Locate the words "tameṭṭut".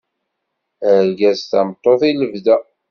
1.51-2.01